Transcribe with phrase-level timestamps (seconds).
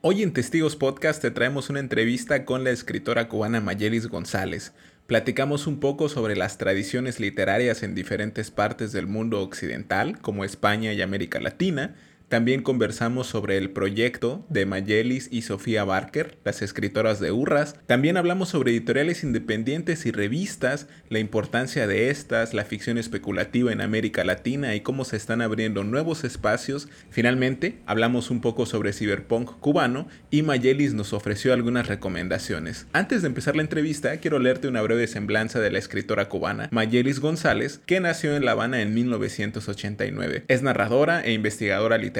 [0.00, 4.72] Hoy en Testigos Podcast te traemos una entrevista con la escritora cubana Mayelis González.
[5.08, 10.92] Platicamos un poco sobre las tradiciones literarias en diferentes partes del mundo occidental, como España
[10.92, 11.96] y América Latina,
[12.28, 17.76] también conversamos sobre el proyecto de Mayelis y Sofía Barker, las escritoras de Urras.
[17.86, 23.80] También hablamos sobre editoriales independientes y revistas, la importancia de estas, la ficción especulativa en
[23.80, 26.88] América Latina y cómo se están abriendo nuevos espacios.
[27.08, 32.86] Finalmente, hablamos un poco sobre cyberpunk cubano y Mayelis nos ofreció algunas recomendaciones.
[32.92, 37.20] Antes de empezar la entrevista, quiero leerte una breve semblanza de la escritora cubana Mayelis
[37.20, 40.44] González, que nació en La Habana en 1989.
[40.48, 42.17] Es narradora e investigadora literaria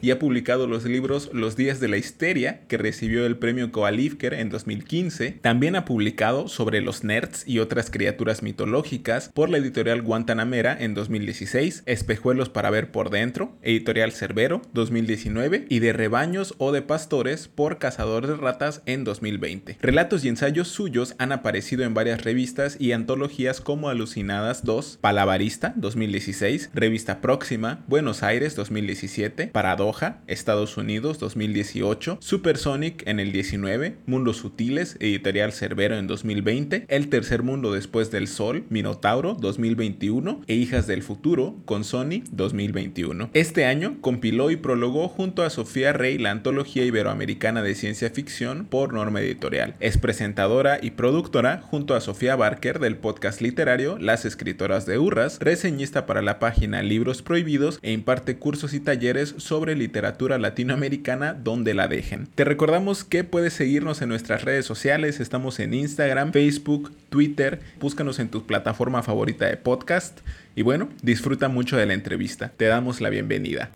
[0.00, 4.32] y ha publicado los libros Los días de la histeria, que recibió el premio Koalivker
[4.34, 5.32] en 2015.
[5.42, 10.94] También ha publicado sobre los nerds y otras criaturas mitológicas por la editorial Guantanamera en
[10.94, 17.48] 2016, Espejuelos para ver por dentro, editorial Cerbero 2019 y de rebaños o de pastores
[17.48, 19.78] por Cazador de ratas en 2020.
[19.80, 25.74] Relatos y ensayos suyos han aparecido en varias revistas y antologías como Alucinadas 2, Palabarista
[25.76, 34.38] 2016, Revista Próxima, Buenos Aires 2017, Paradoja, Estados Unidos 2018, Supersonic en el 19, Mundos
[34.38, 40.86] Sutiles, Editorial Cerbero en 2020, El Tercer Mundo Después del Sol, Minotauro 2021 e Hijas
[40.86, 43.30] del Futuro con Sony 2021.
[43.34, 48.66] Este año compiló y prologó junto a Sofía Rey la antología iberoamericana de ciencia ficción
[48.66, 49.74] por Norma Editorial.
[49.80, 55.38] Es presentadora y productora junto a Sofía Barker del podcast literario Las Escritoras de Urras,
[55.40, 61.74] reseñista para la página Libros Prohibidos e imparte cursos y talleres sobre literatura latinoamericana donde
[61.74, 62.26] la dejen.
[62.34, 68.18] Te recordamos que puedes seguirnos en nuestras redes sociales, estamos en Instagram, Facebook, Twitter, búscanos
[68.18, 70.20] en tu plataforma favorita de podcast
[70.54, 72.52] y bueno, disfruta mucho de la entrevista.
[72.56, 73.70] Te damos la bienvenida.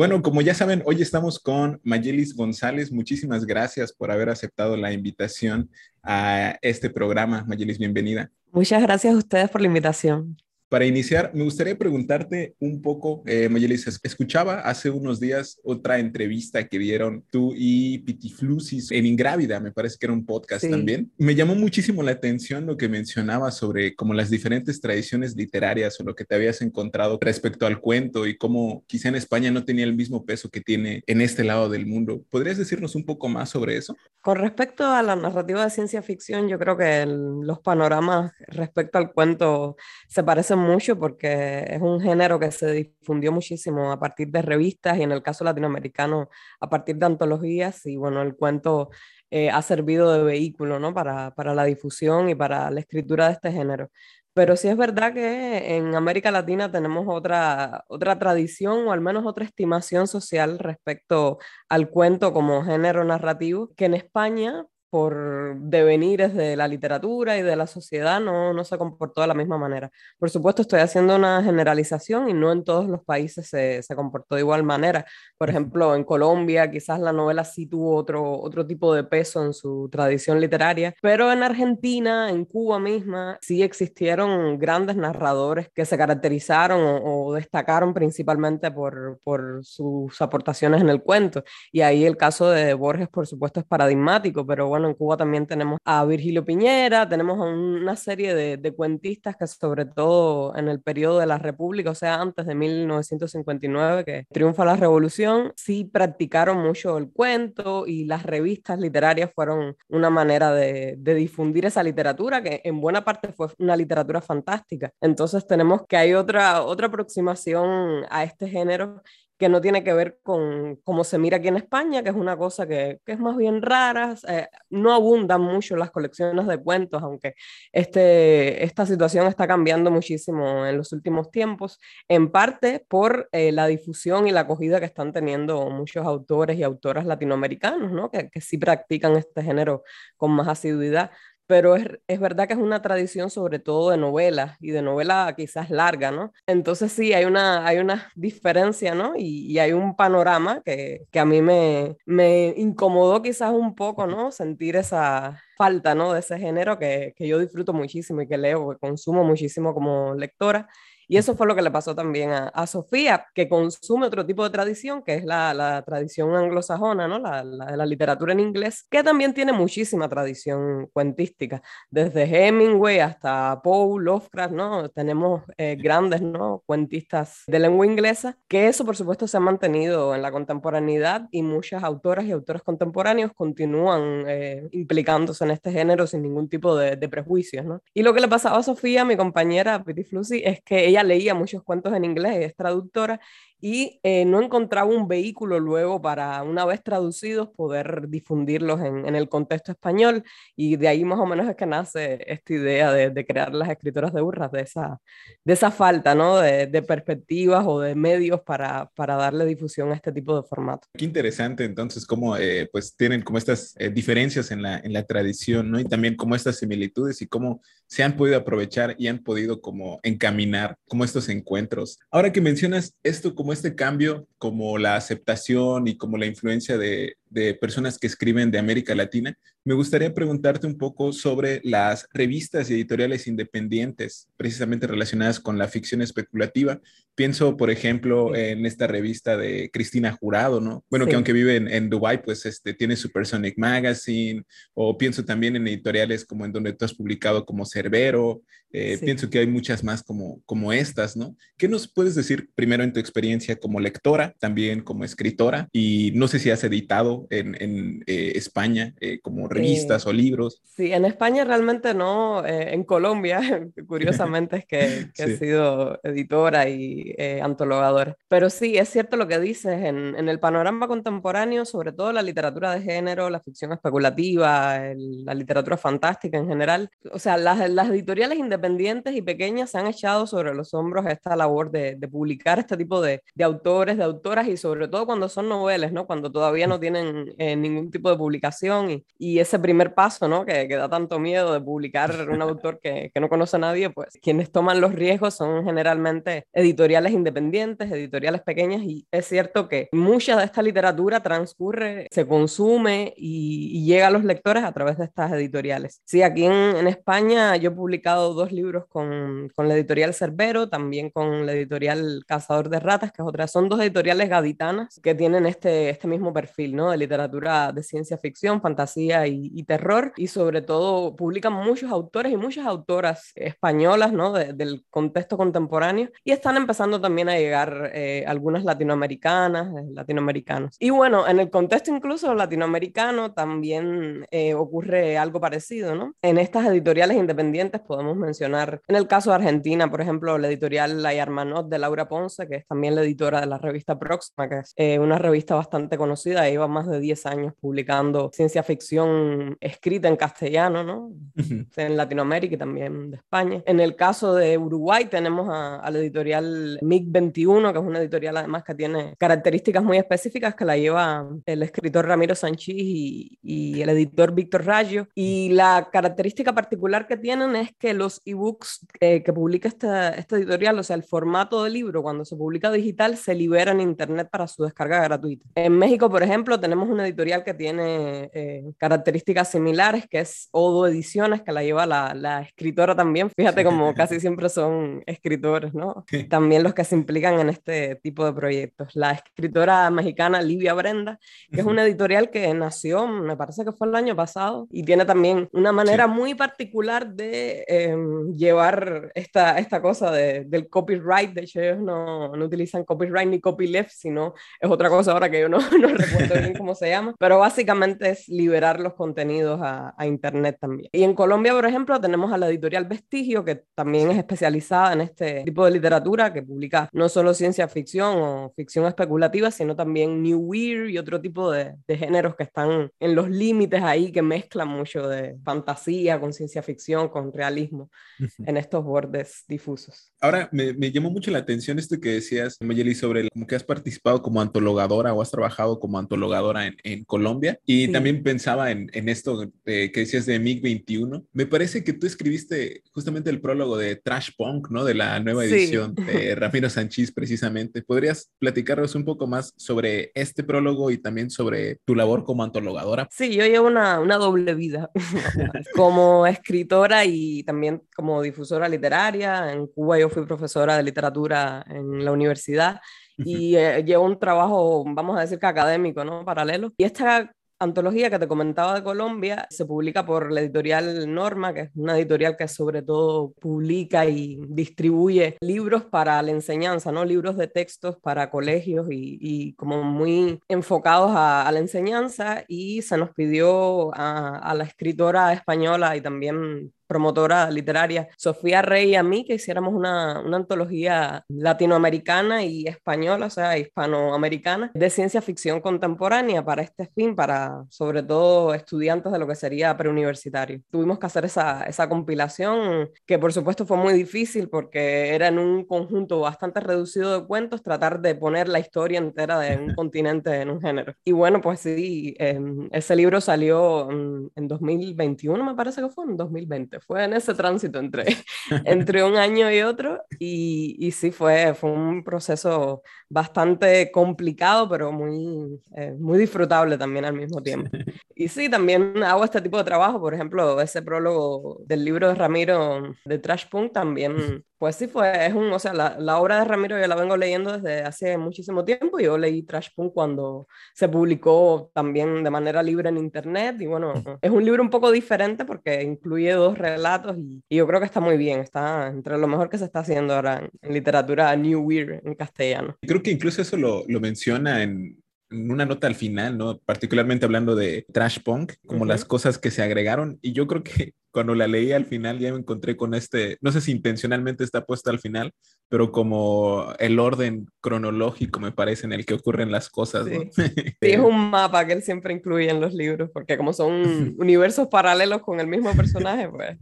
[0.00, 2.90] Bueno, como ya saben, hoy estamos con Mayelis González.
[2.90, 5.68] Muchísimas gracias por haber aceptado la invitación
[6.02, 7.44] a este programa.
[7.46, 8.30] Mayelis, bienvenida.
[8.50, 10.38] Muchas gracias a ustedes por la invitación.
[10.70, 16.68] Para iniciar, me gustaría preguntarte un poco, eh, Mayelis, escuchaba hace unos días otra entrevista
[16.68, 21.10] que dieron tú y Pitiflusis en Ingrávida, me parece que era un podcast también.
[21.18, 26.04] Me llamó muchísimo la atención lo que mencionabas sobre como las diferentes tradiciones literarias o
[26.04, 29.84] lo que te habías encontrado respecto al cuento y cómo quizá en España no tenía
[29.84, 32.22] el mismo peso que tiene en este lado del mundo.
[32.30, 33.96] ¿Podrías decirnos un poco más sobre eso?
[34.20, 39.12] Con respecto a la narrativa de ciencia ficción, yo creo que los panoramas respecto al
[39.12, 39.76] cuento
[40.08, 44.98] se parecen mucho porque es un género que se difundió muchísimo a partir de revistas
[44.98, 46.28] y en el caso latinoamericano
[46.60, 48.90] a partir de antologías y bueno, el cuento
[49.30, 50.94] eh, ha servido de vehículo ¿no?
[50.94, 53.90] para, para la difusión y para la escritura de este género.
[54.32, 59.26] Pero sí es verdad que en América Latina tenemos otra, otra tradición o al menos
[59.26, 61.38] otra estimación social respecto
[61.68, 67.56] al cuento como género narrativo, que en España por devenires de la literatura y de
[67.56, 69.90] la sociedad no, no se comportó de la misma manera.
[70.18, 74.34] Por supuesto, estoy haciendo una generalización y no en todos los países se, se comportó
[74.34, 75.06] de igual manera.
[75.38, 79.54] Por ejemplo, en Colombia quizás la novela sí tuvo otro, otro tipo de peso en
[79.54, 85.96] su tradición literaria, pero en Argentina, en Cuba misma, sí existieron grandes narradores que se
[85.96, 91.44] caracterizaron o, o destacaron principalmente por, por sus aportaciones en el cuento.
[91.72, 95.46] Y ahí el caso de Borges, por supuesto, es paradigmático, pero bueno, en Cuba también
[95.46, 100.80] tenemos a Virgilio Piñera, tenemos a una serie de, cuentistas que sobre todo en el
[100.80, 106.58] periodo de la República, o sea, antes de 1959, que triunfa la revolución, sí practicaron
[106.58, 112.42] mucho el cuento y las revistas literarias fueron una manera de, de difundir esa literatura,
[112.42, 114.92] que en buena parte fue una literatura fantástica.
[115.00, 119.02] Entonces tenemos que hay otra, otra aproximación a este género
[119.40, 122.36] que no tiene que ver con cómo se mira aquí en España, que es una
[122.36, 124.14] cosa que, que es más bien rara.
[124.28, 127.34] Eh, no abundan mucho las colecciones de cuentos, aunque
[127.72, 133.66] este, esta situación está cambiando muchísimo en los últimos tiempos, en parte por eh, la
[133.66, 138.10] difusión y la acogida que están teniendo muchos autores y autoras latinoamericanos, ¿no?
[138.10, 139.84] que, que sí practican este género
[140.18, 141.12] con más asiduidad
[141.50, 145.34] pero es, es, verdad que es una tradición sobre todo de novelas y de novela
[145.36, 146.32] quizás larga, ¿no?
[146.46, 149.14] Entonces sí, hay una, hay una diferencia, ¿no?
[149.16, 154.06] Y, y hay un panorama que, que a mí me, me, incomodó quizás un poco,
[154.06, 154.30] ¿no?
[154.30, 156.14] Sentir esa, falta, ¿no?
[156.14, 160.14] De ese género que, que yo disfruto muchísimo y que leo, que consumo muchísimo como
[160.14, 160.66] lectora.
[161.10, 164.50] Y eso fue lo que le pasó también a, Sofía, que consume otro tipo de
[164.50, 167.18] tradición, que es la, la tradición anglosajona, ¿no?
[167.18, 173.60] La, la, la, literatura en inglés, que también tiene muchísima tradición cuentística, desde Hemingway hasta
[173.60, 174.88] Poe, Lovecraft, ¿no?
[174.90, 176.62] Tenemos eh, grandes, ¿no?
[176.64, 181.42] Cuentistas de lengua inglesa, que eso por supuesto se ha mantenido en la contemporaneidad y
[181.42, 186.94] muchas autoras y autores contemporáneos continúan eh, implicándose en este género sin ningún tipo de,
[186.94, 187.82] de prejuicios, ¿no?
[187.92, 191.34] Y lo que le pasaba a Sofía, mi compañera Piti Flussi, es que ella leía
[191.34, 193.20] muchos cuentos en inglés, es traductora,
[193.60, 199.14] y eh, no encontraba un vehículo luego para, una vez traducidos, poder difundirlos en, en,
[199.14, 200.24] el contexto español.
[200.56, 203.68] Y de ahí más o menos es que nace esta idea de, de crear las
[203.68, 204.98] escritoras de burras, de esa,
[205.44, 206.38] de esa falta ¿no?
[206.38, 210.86] de, de perspectivas o de medios para, para, darle difusión a este tipo de formato.
[210.96, 215.04] Qué interesante entonces cómo eh, pues tienen como estas eh, diferencias en la, en la
[215.04, 215.80] tradición, ¿no?
[215.80, 219.98] Y también como estas similitudes y cómo se han podido aprovechar y han podido como
[220.04, 221.98] encaminar como estos encuentros.
[222.10, 227.16] Ahora que mencionas esto como este cambio, como la aceptación y como la influencia de,
[227.30, 232.70] de personas que escriben de América Latina, me gustaría preguntarte un poco sobre las revistas
[232.70, 236.80] y editoriales independientes, precisamente relacionadas con la ficción especulativa.
[237.14, 240.84] Pienso, por ejemplo, en esta revista de Cristina Jurado, ¿no?
[240.90, 241.10] Bueno, sí.
[241.10, 244.42] que aunque vive en, en Dubái, pues este, tiene Supersonic Magazine,
[244.74, 248.42] o pienso también en editoriales como en donde tú has publicado como Cerbero,
[248.72, 249.04] eh, sí.
[249.04, 251.36] pienso que hay muchas más como, como estas, ¿no?
[251.56, 255.68] ¿Qué nos puedes decir primero en tu experiencia como lectora, también como escritora?
[255.72, 260.62] Y no sé si has editado en, en eh, España eh, como revistas o libros.
[260.64, 263.40] Sí, en España realmente no, eh, en Colombia,
[263.86, 265.32] curiosamente es que, que sí.
[265.32, 268.16] he sido editora y eh, antologadora.
[268.28, 272.22] Pero sí, es cierto lo que dices, en, en, el panorama contemporáneo, sobre todo la
[272.22, 277.68] literatura de género, la ficción especulativa, el, la literatura fantástica en general, o sea, las,
[277.70, 282.08] las, editoriales independientes y pequeñas se han echado sobre los hombros esta labor de, de
[282.08, 286.06] publicar este tipo de, de, autores, de autoras y sobre todo cuando son noveles, ¿no?
[286.06, 290.44] Cuando todavía no tienen eh, ningún tipo de publicación y, y ese primer paso, ¿no?
[290.44, 293.90] Que, que, da tanto miedo de publicar un autor que, que, no conoce a nadie,
[293.90, 299.88] pues quienes toman los riesgos son generalmente editoriales independientes, editoriales pequeñas, y es cierto que
[299.92, 304.98] mucha de esta literatura transcurre, se consume y, y llega a los lectores a través
[304.98, 306.00] de estas editoriales.
[306.04, 310.68] Sí, aquí en, en España yo he publicado dos libros con, con, la editorial Cerbero,
[310.68, 315.14] también con la editorial Cazador de Ratas, que es otra, son dos editoriales gaditanas que
[315.14, 316.90] tienen este, este mismo perfil, ¿no?
[316.90, 322.32] De literatura de ciencia ficción, fantasía y, y terror, y sobre todo publican muchos autores
[322.32, 324.32] y muchas autoras españolas, ¿no?
[324.32, 330.76] De, del contexto contemporáneo, y están empezando también a llegar eh, algunas latinoamericanas, eh, latinoamericanos.
[330.78, 336.14] Y bueno, en el contexto incluso latinoamericano también eh, ocurre algo parecido, ¿no?
[336.22, 341.02] En estas editoriales independientes podemos mencionar, en el caso de Argentina, por ejemplo, la editorial
[341.02, 344.58] La Hermanot de Laura Ponce, que es también la editora de la revista Próxima, que
[344.58, 350.08] es eh, una revista bastante conocida, lleva más de 10 años publicando ciencia ficción escrita
[350.08, 350.98] en castellano, ¿no?
[351.06, 351.66] Uh -huh.
[351.76, 353.62] En Latinoamérica y también de España.
[353.66, 358.00] En el caso de Uruguay tenemos a, a la editorial MIG 21, que es una
[358.00, 363.38] editorial además que tiene características muy específicas que la lleva el escritor Ramiro Sanchís y,
[363.42, 365.06] y el editor Víctor Rayo.
[365.14, 370.36] Y la característica particular que tienen es que los ebooks eh, que publica esta, esta
[370.36, 374.28] editorial, o sea, el formato del libro cuando se publica digital, se libera en Internet
[374.30, 375.46] para su descarga gratuita.
[375.54, 380.86] En México, por ejemplo, tenemos una editorial que tiene eh, características similares, que es Odo
[380.86, 383.30] Ediciones, que la lleva la, la escritora también.
[383.30, 386.04] Fíjate como casi siempre son escritores, ¿no?
[386.28, 388.94] También los que se implican en este tipo de proyectos.
[388.94, 391.18] La escritora mexicana Livia Brenda,
[391.50, 395.04] que es una editorial que nació, me parece que fue el año pasado, y tiene
[395.04, 396.10] también una manera sí.
[396.10, 397.96] muy particular de eh,
[398.36, 401.32] llevar esta, esta cosa de, del copyright.
[401.32, 405.40] De hecho, ellos no, no, utilizan copyright ni copyleft, sino es otra cosa ahora que
[405.40, 409.94] yo no, no recuerdo bien cómo se llama, pero básicamente es liberar los contenidos a,
[409.96, 410.88] a, Internet también.
[410.92, 415.02] Y en Colombia, por ejemplo, tenemos a la editorial Vestigio, que también es especializada en
[415.02, 420.22] este tipo de literatura, que publica no solo ciencia ficción o ficción especulativa, sino también
[420.22, 424.22] New Weird y otro tipo de, de géneros que están en los límites ahí, que
[424.22, 428.48] mezclan mucho de fantasía con ciencia ficción, con realismo, uh -huh.
[428.48, 430.12] en estos bordes difusos.
[430.20, 433.54] Ahora, me, me, llamó mucho la atención esto que decías, Mayeli, sobre el, como que
[433.56, 437.58] has participado como antologadora o has trabajado como antologadora embajadora en, en Colombia.
[437.64, 441.26] Y también pensaba en, en esto que decías de MiG-21.
[441.32, 444.84] Me parece que tú escribiste justamente el prólogo de Trash Punk, ¿no?
[444.84, 447.82] De la nueva edición de Ramiro Sánchez, precisamente.
[447.82, 453.08] ¿Podrías platicarnos un poco más sobre este prólogo y también sobre tu labor como antologadora?
[453.10, 454.90] Sí, yo llevo una, una doble vida
[455.74, 459.52] como escritora y también como difusora literaria.
[459.52, 462.80] En Cuba yo fui profesora de literatura en la universidad
[463.16, 466.24] y eh, un trabajo, vamos a decir que académico, ¿no?
[466.24, 466.72] Paralelo.
[466.78, 471.60] Y esta antología que te comentaba de Colombia se publica por la editorial Norma, que
[471.60, 477.04] es una editorial que sobre todo publica y distribuye libros para la enseñanza, ¿no?
[477.04, 483.10] Libros de textos para colegios y, como muy enfocados a, la enseñanza y se nos
[483.10, 489.34] pidió a la escritora española y también promotora literaria, Sofía Rey y a mí, que
[489.34, 496.62] hiciéramos una, una antología latinoamericana y española, o sea, hispanoamericana, de ciencia ficción contemporánea para
[496.62, 500.62] este fin, para sobre todo estudiantes de lo que sería preuniversitario.
[500.68, 505.38] Tuvimos que hacer esa, esa compilación, que por supuesto fue muy difícil porque era en
[505.38, 510.40] un conjunto bastante reducido de cuentos tratar de poner la historia entera de un continente
[510.40, 510.92] en un género.
[511.04, 516.04] Y bueno, pues sí, em, ese libro salió en, en 2021, me parece que fue,
[516.06, 518.04] en 2020 fue en ese tránsito entre,
[518.64, 524.92] entre un año y otro y, y sí fue, fue un proceso bastante complicado, pero
[524.92, 527.70] muy, eh, muy disfrutable también al mismo tiempo.
[528.20, 532.14] Y sí, también hago este tipo de trabajo, por ejemplo, ese prólogo del libro de
[532.14, 536.38] Ramiro de Trash Punk también pues sí, fue, es un, o sea, la, la, obra
[536.38, 539.00] de Ramiro yo la vengo leyendo desde hace muchísimo tiempo.
[539.00, 543.56] Yo leí Trash Punk cuando se publicó también de manera libre en internet.
[543.58, 547.66] Y bueno, es un libro un poco diferente porque incluye dos relatos y, y yo
[547.66, 548.40] creo que está muy bien.
[548.40, 552.76] Está entre lo mejor que se está haciendo ahora en, literatura New Weird en castellano.
[552.82, 556.58] Creo que incluso eso lo, lo menciona en, en una nota al final, ¿no?
[556.58, 560.18] Particularmente hablando de Trash Punk, como las cosas que se agregaron.
[560.20, 563.52] Y yo creo que cuando la leí al final ya me encontré con este, no
[563.52, 565.32] sé si intencionalmente está puesta al final,
[565.68, 570.06] pero como el orden cronológico me parece en el que ocurren las cosas.
[570.06, 570.30] Sí,
[570.80, 574.68] sí es un mapa que él siempre incluye en los libros, porque como son universos
[574.68, 576.58] paralelos con el mismo personaje, pues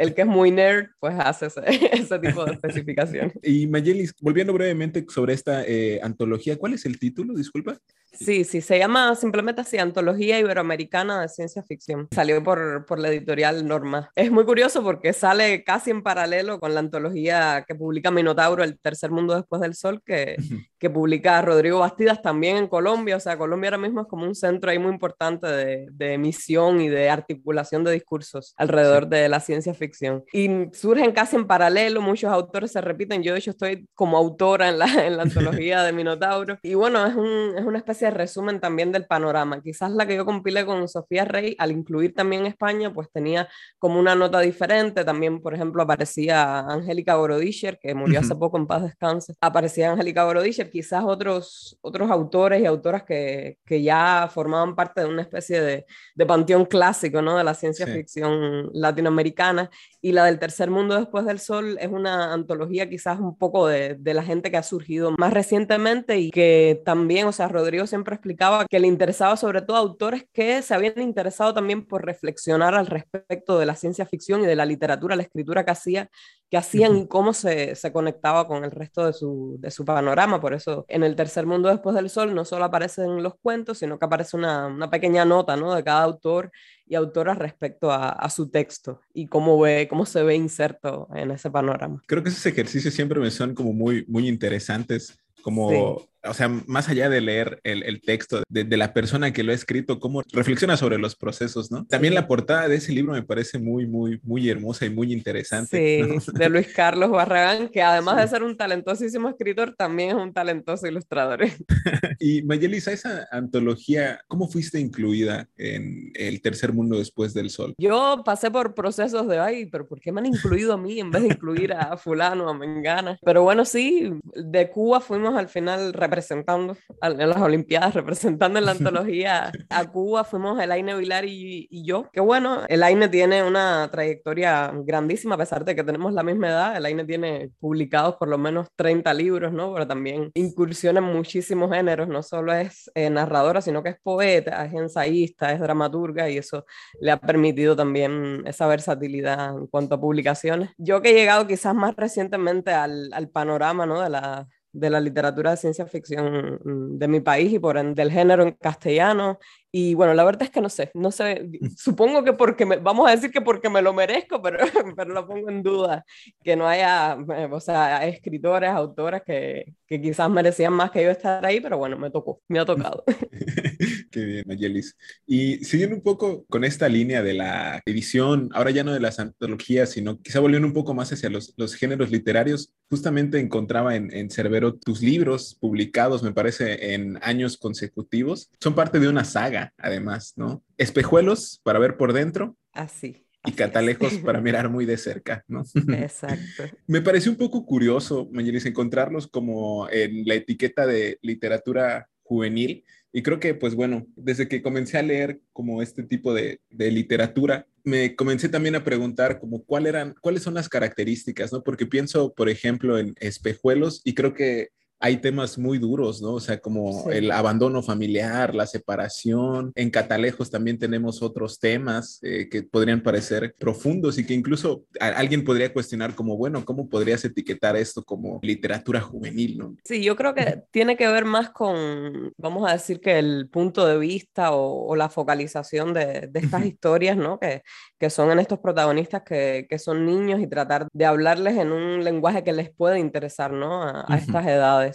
[0.00, 3.32] el que es muy nerd, pues hace ese, tipo de especificación.
[3.42, 7.34] Y Mayelis, volviendo brevemente sobre esta eh, antología, ¿cuál es el título?
[7.34, 7.78] Disculpa.
[8.12, 12.08] Sí, sí, se llama simplemente así, Antología Iberoamericana de Ciencia Ficción.
[12.12, 14.10] Salió por, por la editorial Norma.
[14.14, 18.78] Es muy curioso porque sale casi en paralelo con la antología que publica Minotauro, El
[18.78, 20.36] Tercer Mundo Después del Sol, que,
[20.78, 23.16] que publica Rodrigo Bastidas también en Colombia.
[23.16, 26.80] O sea, Colombia ahora mismo es como un centro ahí muy importante de, de emisión
[26.80, 30.24] y de articulación de discursos alrededor de la ciencia ficción.
[30.32, 33.22] Y surgen casi en paralelo, muchos autores se repiten.
[33.22, 36.58] Yo, de hecho, estoy como autora en la, en la antología de Minotauro.
[36.62, 39.62] Y bueno, es, un, es una especie de resumen también del panorama.
[39.62, 43.98] Quizás la que yo compilé con Sofía Rey, al incluir también España, pues tenía como
[43.98, 45.04] una nota diferente.
[45.04, 49.34] También, por ejemplo, aparecía Angélica Borodischer, que murió hace poco en paz descanse.
[49.40, 55.08] Aparecía Angélica Borodischer, quizás otros, otros autores y autoras que, que ya formaban parte de
[55.08, 57.36] una especie de, de panteón clásico, ¿no?
[57.36, 59.70] De la ciencia ficción latinoamericana.
[60.00, 63.96] Y la del tercer mundo después del sol es una antología quizás un poco de,
[63.98, 68.14] de la gente que ha surgido más recientemente y que también, o sea, Rodrigo siempre
[68.14, 72.74] explicaba que le interesaba sobre todo a autores que se habían interesado también por reflexionar
[72.74, 76.10] al respecto de la ciencia ficción y de la literatura, la escritura que, hacía,
[76.50, 80.40] que hacían y cómo se, se conectaba con el resto de su, de su, panorama.
[80.40, 83.98] Por eso en el tercer mundo después del sol no solo aparecen los cuentos, sino
[83.98, 85.74] que aparece una, una pequeña nota ¿no?
[85.74, 86.50] de cada autor
[86.86, 91.30] y autora respecto a, a, su texto y cómo, ve, cómo se ve inserto en
[91.30, 92.02] ese panorama.
[92.06, 96.88] Creo que esos ejercicios siempre me son como muy, muy interesantes, como o sea, más
[96.88, 100.22] allá de leer el, el texto de, de, la persona que lo ha escrito, cómo
[100.32, 101.86] reflexiona sobre los procesos, ¿no?
[101.86, 106.20] También la portada de ese libro me parece muy, muy, muy hermosa y muy interesante.
[106.20, 108.22] Sí, de Luis Carlos Barragán, que además sí.
[108.22, 111.40] de ser un talentosísimo escritor, también es un talentoso ilustrador.
[112.18, 117.74] y Mayelisa, esa antología, ¿cómo fuiste incluida en El Tercer Mundo Después del Sol?
[117.78, 121.10] Yo pasé por procesos de, ay, pero ¿por qué me han incluido a mí en
[121.10, 123.18] vez de incluir a fulano, a Mengana?
[123.24, 128.72] Pero bueno, sí, de Cuba fuimos al final representando en las Olimpiadas, representando en la
[128.78, 132.10] antología a Cuba, fuimos Elaine Vilar y, y, yo.
[132.12, 136.76] Que bueno, Elaine tiene una trayectoria grandísima, a pesar de que tenemos la misma edad.
[136.76, 139.72] Elaine tiene publicados por lo menos 30 libros, ¿no?
[139.72, 144.64] Pero también incursiona en muchísimos géneros, no solo es eh, narradora, sino que es poeta,
[144.64, 146.64] es ensayista, es dramaturga y eso
[147.00, 150.70] le ha permitido también esa versatilidad en cuanto a publicaciones.
[150.76, 154.00] Yo que he llegado quizás más recientemente al, al panorama, ¿no?
[154.00, 158.02] De la de la literatura de ciencia ficción mm, de mi país y por ende
[158.02, 159.38] del género en castellano.
[159.72, 163.08] Y bueno, la verdad es que no sé, no sé, supongo que porque me, vamos
[163.08, 164.58] a decir que porque me lo merezco, pero,
[164.96, 166.04] pero lo pongo en duda,
[166.42, 171.10] que no haya, eh, o sea, escritores, autoras que, que quizás merecían más que yo
[171.10, 173.04] estar ahí, pero bueno, me tocó, me ha tocado.
[174.10, 174.96] Qué bien, Mayelis.
[175.26, 179.18] Y siguiendo un poco con esta línea de la edición, ahora ya no de las
[179.18, 184.12] antologías, sino quizá volviendo un poco más hacia los, los géneros literarios, justamente encontraba en,
[184.12, 188.50] en Cerbero tus libros publicados, me parece, en años consecutivos.
[188.60, 190.64] Son parte de una saga, además, ¿no?
[190.76, 192.56] Espejuelos para ver por dentro.
[192.72, 193.26] Así.
[193.44, 195.64] y catalejos para mirar muy de cerca, ¿no?
[195.94, 196.64] Exacto.
[196.86, 203.22] Me pareció un poco curioso, Mayelis, encontrarlos como en la etiqueta de literatura juvenil y
[203.22, 207.66] creo que, pues bueno, desde que comencé a leer como este tipo de, de, literatura,
[207.82, 211.64] me comencé también a preguntar como cuál eran, cuáles son las características, ¿no?
[211.64, 214.68] Porque pienso, por ejemplo, en espejuelos y creo que
[215.00, 216.34] hay temas muy duros, ¿no?
[216.34, 217.10] O sea, como sí.
[217.12, 219.72] el abandono familiar, la separación.
[219.74, 225.42] En Catalejos también tenemos otros temas eh, que podrían parecer profundos y que incluso alguien
[225.42, 229.76] podría cuestionar como, bueno, ¿cómo podrías etiquetar esto como literatura juvenil, ¿no?
[229.84, 233.86] Sí, yo creo que tiene que ver más con, vamos a decir que el punto
[233.86, 237.38] de vista o, o la focalización de, de estas historias, ¿no?
[237.38, 237.62] Que,
[237.98, 242.04] que son en estos protagonistas que, que, son niños y tratar de hablarles en un
[242.04, 243.82] lenguaje que les puede interesar, ¿no?
[243.82, 244.89] A, a estas edades.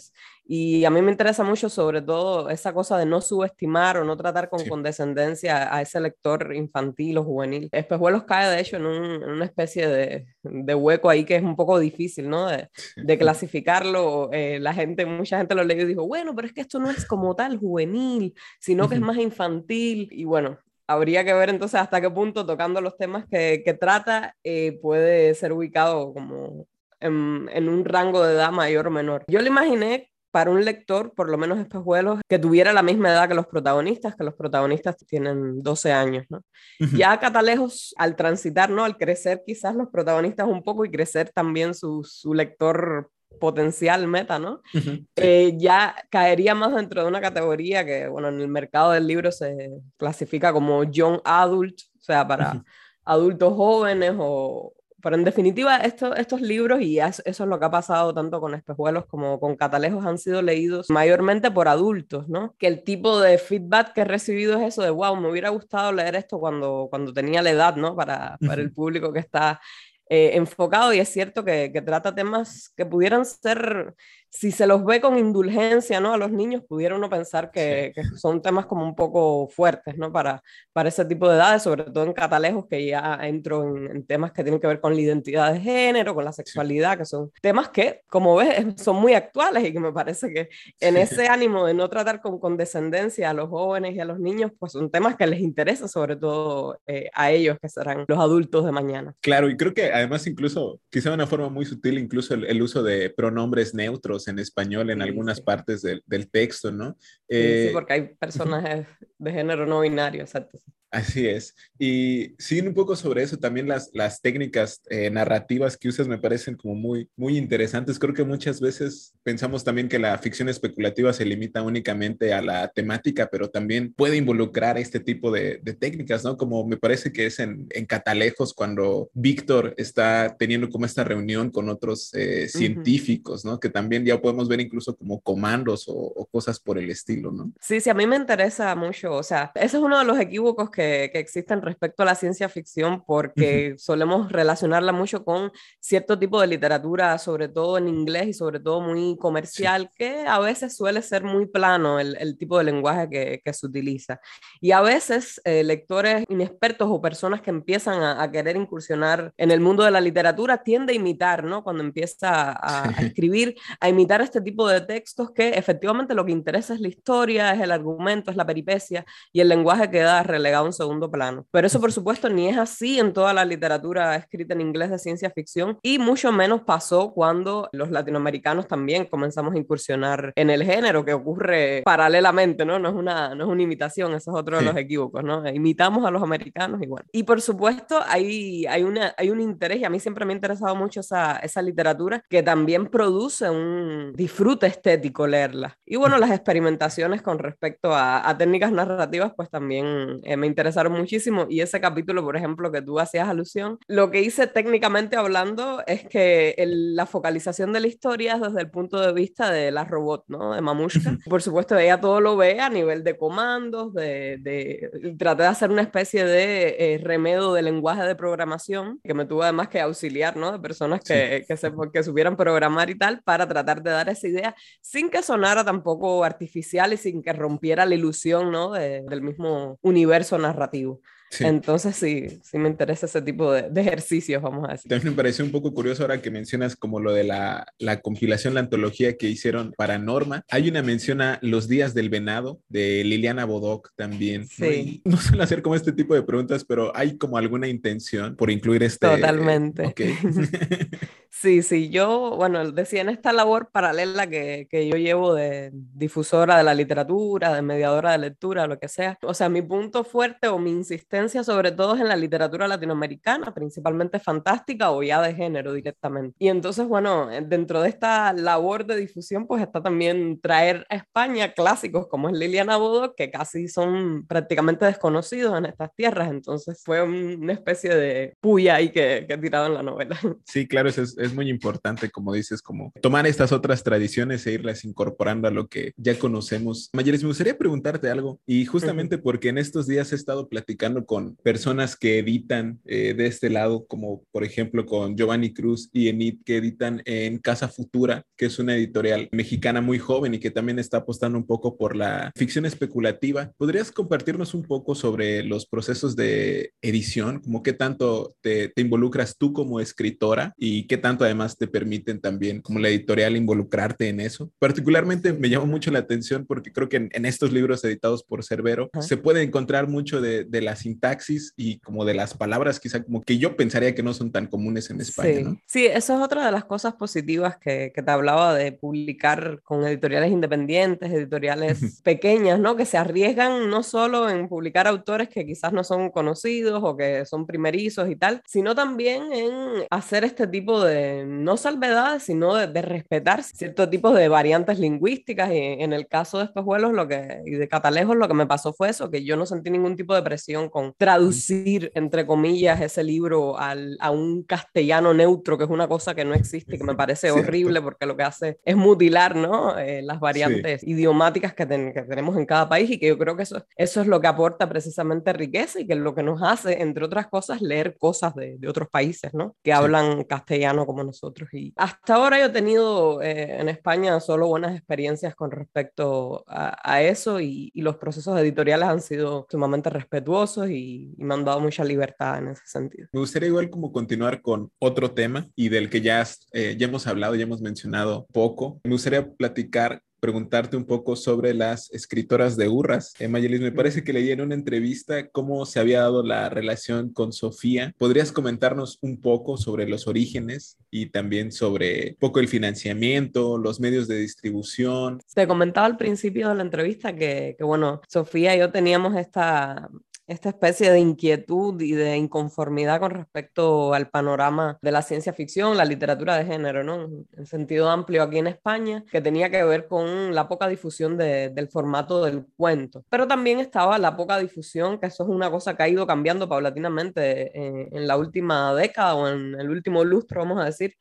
[0.48, 4.16] Y a mí me interesa mucho sobre todo esa cosa de no subestimar o no
[4.16, 4.70] tratar con sí.
[4.70, 7.70] condescendencia a ese lector infantil o juvenil.
[7.72, 11.44] Espejuelos cae de hecho en, un, en una especie de, de, hueco ahí que es
[11.44, 12.46] un poco difícil, ¿no?
[12.48, 14.30] De, de clasificarlo.
[14.32, 16.92] Eh, la gente, mucha gente lo leyó y dijo, bueno, pero es que esto no
[16.92, 20.10] es como tal juvenil, sino que es más infantil.
[20.12, 24.36] Y bueno, habría que ver entonces hasta qué punto tocando los temas que, que trata
[24.44, 26.68] eh, puede ser ubicado como
[27.00, 29.24] en, en, un rango de edad mayor o menor.
[29.28, 33.30] Yo le imaginé para un lector, por lo menos espejuelos, que tuviera la misma edad
[33.30, 36.40] que los protagonistas, que los protagonistas tienen 12 años, ¿no?
[36.82, 36.98] Uh -huh.
[36.98, 38.84] Ya Catalejos, al transitar, ¿no?
[38.84, 43.10] Al crecer quizás los protagonistas un poco y crecer también su, su lector
[43.40, 44.62] potencial meta, ¿no?
[44.74, 48.92] Uh -huh, eh, ya caería más dentro de una categoría que, bueno, en el mercado
[48.92, 52.64] del libro se clasifica como young adult, o sea, para uh -huh.
[53.06, 54.74] adultos jóvenes o,
[55.06, 58.56] pero en definitiva, esto, estos libros, y eso es lo que ha pasado tanto con
[58.56, 62.56] Espejuelos como con Catalejos, han sido leídos mayormente por adultos, ¿no?
[62.58, 65.92] Que el tipo de feedback que he recibido es eso de, wow, me hubiera gustado
[65.92, 67.96] leer esto cuando, cuando tenía la edad, ¿no?
[67.96, 69.62] Para, para el público que está
[70.10, 73.94] eh, enfocado y es cierto que, que, trata temas que pudieran ser
[74.36, 76.14] si se los ve con indulgencia ¿no?
[76.14, 78.02] a los niños, pudiera uno pensar que, sí.
[78.02, 80.12] que, son temas como un poco fuertes ¿no?
[80.12, 80.44] para,
[80.74, 84.34] para ese tipo de edades, sobre todo en catalejos, que ya entro en, en, temas
[84.34, 86.98] que tienen que ver con la identidad de género, con la sexualidad, sí.
[86.98, 90.50] que son temas que, como ves, son muy actuales y que me parece que
[90.82, 91.02] en sí.
[91.02, 94.74] ese ánimo de no tratar con condescendencia a los jóvenes y a los niños, pues
[94.74, 98.74] son temas que les interesa sobre todo eh, a ellos, que serán los adultos de
[98.74, 99.16] mañana.
[99.22, 102.62] Claro, y creo que además incluso, quizá de una forma muy sutil, incluso el, el
[102.62, 105.44] uso de pronombres neutros en español en sí, algunas sí.
[105.44, 106.98] partes del, del, texto, ¿no?
[107.28, 110.60] Eh, sí, porque hay personajes de género no binario, exacto.
[110.92, 111.56] Así es.
[111.78, 116.18] Y siguen un poco sobre eso, también las, las técnicas eh, narrativas que usas me
[116.18, 118.00] parecen como muy, muy interesantes.
[118.00, 122.70] Creo que muchas veces pensamos también que la ficción especulativa se limita únicamente a la
[122.70, 126.38] temática, pero también puede involucrar este tipo de, de técnicas, ¿no?
[126.38, 131.52] Como me parece que es en, en Catalejos cuando Víctor está teniendo como esta reunión
[131.52, 133.16] con otros eh, científicos.
[133.44, 133.60] ¿no?
[133.60, 137.52] Que también ya podemos ver incluso como comandos o, o, cosas por el estilo, ¿no?
[137.60, 140.70] Sí, sí, a mí me interesa mucho, o sea, ese es uno de los equívocos
[140.76, 143.78] que que, existen respecto a la ciencia ficción porque uh -huh.
[143.78, 148.82] solemos relacionarla mucho con cierto tipo de literatura, sobre todo en inglés y sobre todo
[148.82, 149.98] muy comercial, sí.
[149.98, 153.66] que a veces suele ser muy plano el, el tipo de lenguaje que, que, se
[153.66, 154.20] utiliza.
[154.60, 159.52] Y a veces eh, lectores inexpertos o personas que empiezan a, a, querer incursionar en
[159.52, 161.64] el mundo de la literatura tiende a imitar, ¿no?
[161.64, 166.32] Cuando empieza a, a escribir, a imitar este tipo de textos que efectivamente lo que
[166.32, 170.65] interesa es la historia, es el argumento, es la peripecia y el lenguaje queda relegado
[170.66, 171.46] un segundo plano.
[171.52, 175.00] Pero eso, por supuesto, ni es así en toda la literatura escrita en inglés de
[175.00, 180.64] ciencia ficción y mucho menos pasó cuando los latinoamericanos también comenzamos a incursionar en el
[180.64, 182.80] género, que ocurre paralelamente, ¿no?
[182.80, 184.66] No es una, no es una imitación, eso es otro sí.
[184.66, 185.48] de los equívocos, ¿no?
[185.48, 187.06] Imitamos a los americanos y bueno.
[187.12, 190.36] Y por supuesto, hay, hay, una, hay un interés, y a mí siempre me ha
[190.36, 195.78] interesado mucho esa, esa literatura, que también produce un disfrute estético leerla.
[195.86, 200.94] Y bueno, las experimentaciones con respecto a, a técnicas narrativas, pues también eh, me interesaron
[200.94, 205.84] muchísimo y ese capítulo, por ejemplo, que tú hacías alusión, lo que hice técnicamente hablando
[205.86, 209.84] es que la focalización de la historia es desde el punto de vista de la
[209.84, 210.54] robot, ¿no?
[210.54, 211.18] De Mamushka.
[211.30, 215.16] Por supuesto, ella todo lo ve a nivel de comandos, de, de...
[215.18, 219.44] traté de hacer una especie de eh, remedio de lenguaje de programación, que me tuvo
[219.44, 220.54] además que auxiliar, ¿no?
[220.54, 224.28] De personas que, que, se, que supieran programar y tal, para tratar de dar esa
[224.28, 228.72] idea sin que sonara tampoco artificial y sin que rompiera la ilusión, ¿no?
[228.72, 231.02] del mismo universo narrativo.
[231.42, 234.90] Entonces sí, sí me interesa ese tipo de, ejercicios, vamos a decir.
[234.90, 238.54] También me pareció un poco curioso ahora que mencionas como lo de la, la, compilación,
[238.54, 240.44] la antología que hicieron para Norma.
[240.50, 244.48] Hay una mención a Los días del venado de Liliana Bodoc también.
[244.48, 245.02] Sí.
[245.06, 248.84] No, suelo hacer como este tipo de preguntas, pero hay como alguna intención por incluir
[248.84, 249.08] este...
[249.08, 249.94] Totalmente.
[251.38, 256.58] Sí, sí, yo, bueno, decía en esta labor paralela que, que, yo llevo de difusora
[256.58, 259.18] de la literatura, de mediadora de lectura, lo que sea.
[259.22, 264.20] O sea, mi punto fuerte o mi insistencia sobre todo en la literatura latinoamericana, principalmente
[264.20, 266.36] fantástica o ya de género directamente.
[266.40, 270.96] Y entonces, bueno, eh, dentro de esta labor de difusión, pues está también traer a
[270.96, 276.30] España clásicos como es Liliana Bodo, que casi son prácticamente desconocidos en estas tierras.
[276.30, 280.18] Entonces fue una especie de puya ahí que, que he tirado en la novela.
[280.46, 284.54] Sí, claro, eso es es muy importante, como dices, como tomar estas otras tradiciones e
[284.54, 286.90] irlas incorporando a lo que ya conocemos.
[286.94, 291.36] Mayeres, me gustaría preguntarte algo, y justamente porque en estos días he estado platicando con
[291.38, 296.40] personas que editan eh, de este lado, como por ejemplo con Giovanni Cruz y Enid,
[296.46, 300.80] que editan en Casa Futura, que es una editorial mexicana muy joven y que también
[300.80, 303.52] está apostando un poco por la ficción especulativa.
[303.58, 307.42] ¿Podrías compartirnos un poco sobre los procesos de edición?
[307.42, 312.20] Como qué tanto te, te involucras tú como escritora y qué tanto además te permiten
[312.20, 314.52] también como la editorial involucrarte en eso.
[314.60, 318.90] Particularmente me llama mucho la atención porque creo que en, estos libros editados por Cerbero
[319.00, 323.22] se puede encontrar mucho de, de, la sintaxis y como de las palabras quizá como
[323.22, 325.34] que yo pensaría que no son tan comunes en España.
[325.36, 325.62] Sí, ¿no?
[325.66, 329.86] sí eso es otra de las cosas positivas que, que te hablaba de publicar con
[329.86, 332.76] editoriales independientes, editoriales pequeñas, ¿no?
[332.76, 337.26] Que se arriesgan no solo en publicar autores que quizás no son conocidos o que
[337.26, 339.52] son primerizos y tal, sino también en
[339.90, 345.52] hacer este tipo de no salvedades, sino de, respetar ciertos tipos de variantes lingüísticas.
[345.52, 348.74] Y en el caso de Espejuelos lo que, y de Catalejos, lo que me pasó
[348.74, 353.04] fue eso, que yo no sentí ningún tipo de presión con traducir, entre comillas, ese
[353.04, 356.96] libro al, a un castellano neutro, que es una cosa que no existe, que me
[356.96, 359.78] parece horrible porque lo que hace es mutilar ¿no?
[359.78, 363.44] Eh, las variantes idiomáticas que, que, tenemos en cada país y que yo creo que
[363.44, 366.82] eso, eso es lo que aporta precisamente riqueza y que es lo que nos hace,
[366.82, 369.56] entre otras cosas, leer cosas de, de otros países, ¿no?
[369.64, 371.54] Que hablan castellano como nosotros.
[371.54, 377.02] Y hasta ahora yo he tenido eh, en España solo buenas experiencias con respecto a,
[377.02, 380.75] eso y, los procesos editoriales han sido sumamente respetuosos y,
[381.18, 383.08] me han dado mucha libertad en ese sentido.
[383.12, 387.08] Me gustaría igual como continuar con otro tema y del que ya, eh, ya hemos
[387.08, 388.80] hablado, ya hemos mencionado poco.
[388.84, 393.14] Me gustaría platicar preguntarte un poco sobre las escritoras de Urras.
[393.20, 397.14] Eh, Mayelis, me parece que leí en una entrevista cómo se había dado la relación
[397.14, 397.94] con Sofía.
[398.00, 403.80] ¿Podrías comentarnos un poco sobre los orígenes y también sobre un poco el financiamiento, los
[403.80, 405.20] medios de distribución?
[405.32, 409.92] Te comentaba al principio de la entrevista que, que bueno, Sofía y yo teníamos esta
[410.28, 415.78] esta especie de inquietud y de inconformidad con respecto al panorama de la ciencia ficción,
[415.78, 417.10] la literatura de género, ¿no?
[417.34, 421.70] En sentido amplio aquí en España, que tenía que ver con la poca difusión del
[421.70, 423.04] formato del cuento.
[423.10, 426.50] Pero también estaba la poca difusión, que eso es una cosa que ha ido cambiando
[426.50, 430.96] paulatinamente en, en la última década o en el último lustro, vamos a decir,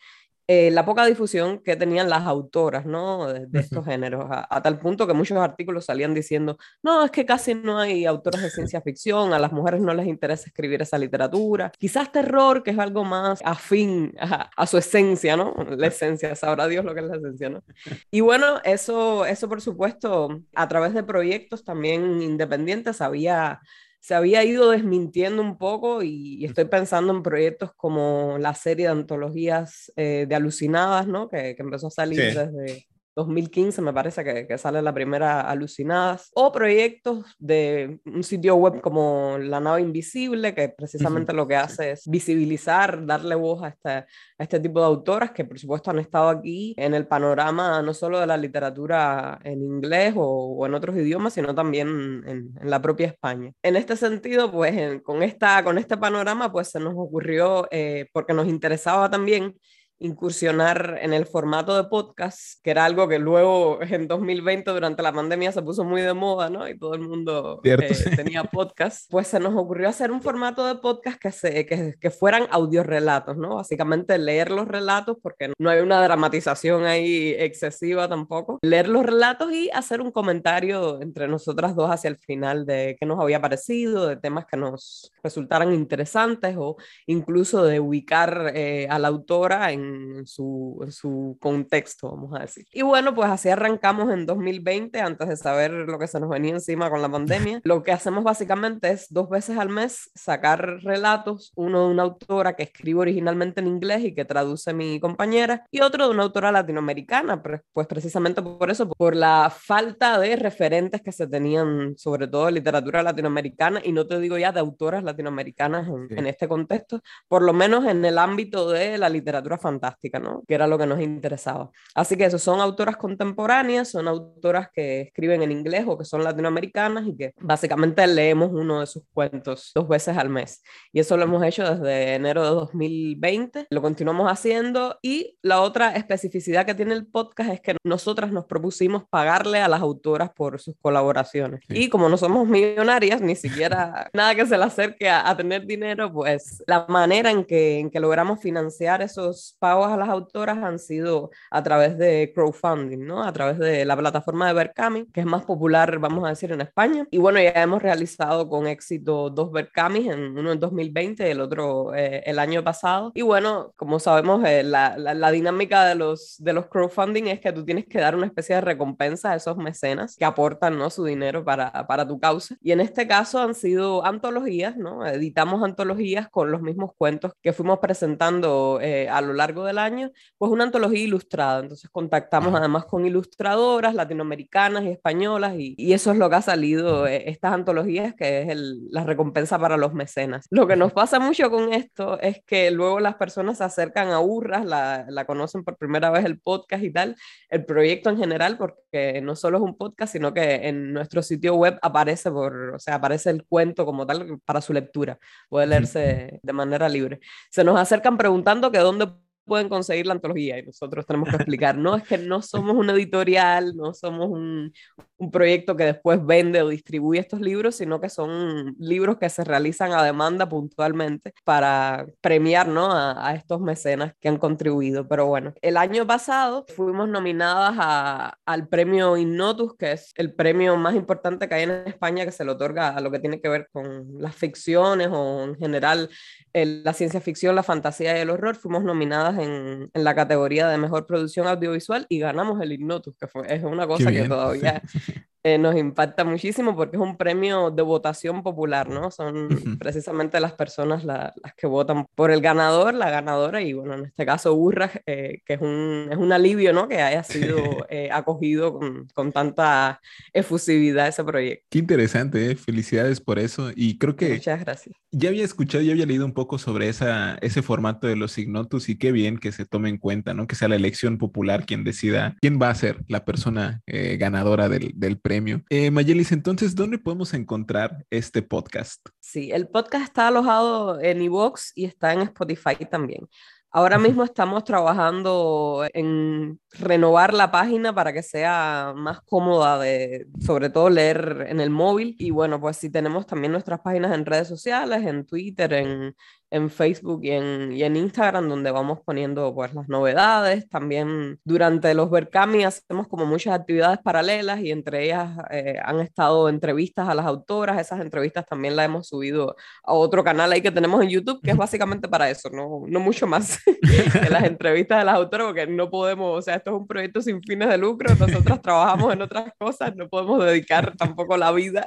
[0.46, 3.32] eh, la poca difusión que tenían las autoras ¿no?
[3.32, 7.54] de, estos géneros, a, tal punto que muchos artículos salían diciendo, no, es que casi
[7.54, 11.72] no hay autores de ciencia ficción, a las mujeres no les interesa escribir esa literatura,
[11.78, 15.54] quizás terror, que es algo más afín a, a su esencia, ¿no?
[15.76, 17.64] La esencia, sabrá Dios lo que es la esencia, ¿no?
[18.10, 23.60] Y bueno, eso, eso por supuesto, a través de proyectos también independientes había
[24.04, 28.92] se había ido desmintiendo un poco y, estoy pensando en proyectos como la serie de
[28.92, 31.30] antologías eh, de Alucinadas, ¿no?
[31.30, 36.30] Que, que empezó a salir desde, 2015 me parece que, que, sale la primera Alucinadas,
[36.34, 41.92] o proyectos de un sitio web como La Nave Invisible, que precisamente lo que hace
[41.92, 44.06] es visibilizar, darle voz a este, a
[44.38, 48.20] este tipo de autoras que por supuesto han estado aquí en el panorama no solo
[48.20, 51.88] de la literatura en inglés o, o en otros idiomas, sino también
[52.26, 53.52] en, en, la propia España.
[53.62, 58.34] En este sentido, pues con, esta, con este panorama, pues se nos ocurrió, eh, porque
[58.34, 59.54] nos interesaba también
[59.98, 65.12] incursionar en el formato de podcast, que era algo que luego en 2020 durante la
[65.12, 66.68] pandemia se puso muy de moda, ¿no?
[66.68, 69.10] Y todo el mundo eh, tenía podcast.
[69.10, 73.36] Pues se nos ocurrió hacer un formato de podcast que, se, que, que fueran audiorelatos,
[73.36, 73.56] ¿no?
[73.56, 78.58] Básicamente leer los relatos, porque no hay una dramatización ahí excesiva tampoco.
[78.62, 83.06] Leer los relatos y hacer un comentario entre nosotras dos hacia el final de qué
[83.06, 86.76] nos había parecido, de temas que nos resultaran interesantes o
[87.06, 89.83] incluso de ubicar eh, a la autora en
[90.26, 92.66] su, en su contexto, vamos a decir.
[92.72, 96.52] Y bueno, pues así arrancamos en 2020, antes de saber lo que se nos venía
[96.52, 97.60] encima con la pandemia.
[97.64, 102.54] Lo que hacemos básicamente es dos veces al mes sacar relatos, uno de una autora
[102.54, 106.52] que escribe originalmente en inglés y que traduce mi compañera, y otro de una autora
[106.52, 112.48] latinoamericana, pues precisamente por eso, por la falta de referentes que se tenían, sobre todo
[112.48, 117.00] en literatura latinoamericana, y no te digo ya de autoras latinoamericanas en, en este contexto,
[117.28, 119.73] por lo menos en el ámbito de la literatura fantástica,
[120.20, 120.42] ¿no?
[120.46, 121.70] Que era lo que nos interesaba.
[121.94, 126.24] Así que eso, son autoras contemporáneas, son autoras que escriben en inglés o que son
[126.24, 130.62] latinoamericanas y que básicamente leemos uno de sus cuentos dos veces al mes.
[130.92, 135.92] Y eso lo hemos hecho desde enero de 2020, lo continuamos haciendo y la otra
[135.92, 140.60] especificidad que tiene el podcast es que nosotras nos propusimos pagarle a las autoras por
[140.60, 141.60] sus colaboraciones.
[141.68, 145.66] Y como no somos millonarias, ni siquiera nada que se le acerque a, a tener
[145.66, 150.58] dinero, pues la manera en que, en que logramos financiar esos pagos a las autoras
[150.58, 153.24] han sido a través de crowdfunding, ¿no?
[153.24, 156.60] A través de la plataforma de Berkami, que es más popular, vamos a decir, en
[156.60, 157.06] España.
[157.10, 161.40] Y bueno, ya hemos realizado con éxito dos Berkamis, en, uno en 2020 y el
[161.40, 163.10] otro eh, el año pasado.
[163.14, 167.50] Y bueno, como sabemos, eh, la, la, dinámica de los, de los crowdfunding es que
[167.50, 170.90] tú tienes que dar una especie de recompensa a esos mecenas que aportan, ¿no?
[170.90, 172.54] Su dinero para, para tu causa.
[172.60, 175.06] Y en este caso han sido antologías, ¿no?
[175.06, 180.10] Editamos antologías con los mismos cuentos que fuimos presentando eh, a lo largo del año,
[180.38, 181.60] pues una antología ilustrada.
[181.60, 186.42] Entonces contactamos además con ilustradoras latinoamericanas y españolas y, y, eso es lo que ha
[186.42, 190.46] salido, eh, estas antologías, que es el, la recompensa para los mecenas.
[190.50, 194.20] Lo que nos pasa mucho con esto es que luego las personas se acercan a
[194.20, 197.16] Urras, la, la conocen por primera vez el podcast y tal,
[197.48, 201.54] el proyecto en general, porque no solo es un podcast, sino que en nuestro sitio
[201.54, 205.18] web aparece por, o sea, aparece el cuento como tal para su lectura.
[205.48, 207.20] Puede leerse de manera libre.
[207.50, 209.08] Se nos acercan preguntando que dónde
[209.44, 212.92] pueden conseguir la antología y nosotros tenemos que explicar, no, es que no somos una
[212.92, 214.72] editorial, no somos un,
[215.18, 219.44] un, proyecto que después vende o distribuye estos libros, sino que son libros que se
[219.44, 222.90] realizan a demanda puntualmente para premiar ¿no?
[222.90, 225.06] a, a estos mecenas que han contribuido.
[225.08, 230.76] Pero bueno, el año pasado fuimos nominadas a, al premio Innotus, que es el premio
[230.76, 233.48] más importante que hay en España que se le otorga a lo que tiene que
[233.48, 236.08] ver con las ficciones o en general
[236.52, 238.56] la ciencia ficción, la fantasía y el horror.
[238.56, 243.26] Fuimos nominadas en, en, la categoría de mejor producción audiovisual y ganamos el Ignotus, que
[243.26, 244.82] fue, es una cosa que todavía
[245.46, 249.10] eh, nos impacta muchísimo porque es un premio de votación popular, ¿no?
[249.10, 254.06] Son precisamente las personas las que votan por el ganador, la ganadora, y bueno, en
[254.06, 256.88] este caso Urra, eh, que es un, es un alivio, ¿no?
[256.88, 257.58] Que haya sido
[257.90, 260.00] eh, acogido con, con, tanta
[260.32, 261.66] efusividad ese proyecto.
[261.68, 262.56] Qué interesante, ¿eh?
[262.56, 263.70] felicidades por eso.
[263.76, 264.30] Y creo que...
[264.30, 264.96] Muchas gracias.
[265.10, 268.88] Ya había escuchado, ya había leído un poco sobre esa, ese formato de los Ignotus
[268.88, 270.46] y qué bien que se tome en cuenta, ¿no?
[270.46, 274.92] Que sea la elección popular quien decida quién va a ser la persona ganadora del,
[274.94, 275.62] del premio premio.
[275.68, 279.04] Eh, Mayelis, entonces, ¿dónde podemos encontrar este podcast?
[279.18, 283.28] Sí, el podcast está alojado en iVoox y está en Spotify también.
[283.72, 290.70] Ahora mismo estamos trabajando en renovar la página para que sea más cómoda de, sobre
[290.70, 292.14] todo leer en el móvil.
[292.20, 296.14] Y bueno, pues sí tenemos también nuestras páginas en redes sociales, en Twitter, en,
[296.54, 300.68] en Facebook y en, y en, Instagram, donde vamos poniendo pues las novedades.
[300.68, 306.48] También durante los Berkami hacemos como muchas actividades paralelas y entre ellas eh, han estado
[306.48, 307.80] entrevistas a las autoras.
[307.80, 311.50] Esas entrevistas también las hemos subido a otro canal ahí que tenemos en YouTube, que
[311.50, 313.58] es básicamente para eso, no, no mucho más
[314.22, 317.20] que las entrevistas de las autoras, porque no podemos, o sea, esto es un proyecto
[317.20, 321.84] sin fines de lucro, nosotros trabajamos en otras cosas, no podemos dedicar tampoco la vida